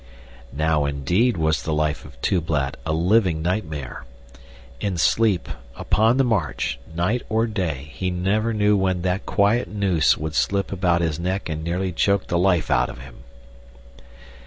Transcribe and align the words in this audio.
Now, 0.51 0.85
indeed, 0.85 1.37
was 1.37 1.61
the 1.61 1.75
life 1.75 2.05
of 2.05 2.19
Tublat 2.23 2.75
a 2.87 2.91
living 2.91 3.43
nightmare. 3.43 4.05
In 4.79 4.97
sleep, 4.97 5.47
upon 5.75 6.17
the 6.17 6.23
march, 6.23 6.79
night 6.95 7.21
or 7.29 7.45
day, 7.45 7.91
he 7.93 8.09
never 8.09 8.51
knew 8.51 8.75
when 8.75 9.03
that 9.03 9.27
quiet 9.27 9.67
noose 9.67 10.17
would 10.17 10.33
slip 10.33 10.71
about 10.71 11.01
his 11.01 11.19
neck 11.19 11.49
and 11.49 11.63
nearly 11.63 11.91
choke 11.91 12.25
the 12.25 12.39
life 12.39 12.71
out 12.71 12.89
of 12.89 12.97
him. 13.01 13.17